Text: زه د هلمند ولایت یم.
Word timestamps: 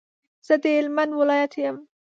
زه 0.47 0.55
د 0.63 0.65
هلمند 0.77 1.11
ولایت 1.19 1.53
یم. 1.63 1.77